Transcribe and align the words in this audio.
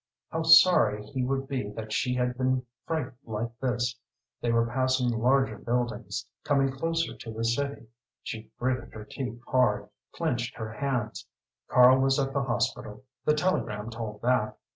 How 0.31 0.41
sorry 0.41 1.03
he 1.05 1.23
would 1.23 1.47
be 1.47 1.69
that 1.75 1.93
she 1.93 2.15
had 2.15 2.35
been 2.35 2.65
frightened 2.87 3.19
like 3.23 3.51
this! 3.59 3.99
They 4.41 4.51
were 4.51 4.65
passing 4.65 5.09
larger 5.09 5.59
buildings, 5.59 6.25
coming 6.43 6.71
closer 6.71 7.15
to 7.15 7.31
the 7.31 7.43
city. 7.45 7.85
She 8.23 8.49
gritted 8.57 8.93
her 8.95 9.05
teeth 9.05 9.39
hard, 9.47 9.89
clenched 10.11 10.55
her 10.55 10.73
hands. 10.73 11.27
Karl 11.67 11.99
was 11.99 12.17
at 12.17 12.33
the 12.33 12.41
hospital 12.41 13.03
the 13.25 13.35
telegram 13.35 13.91
told 13.91 14.23
that. 14.23 14.57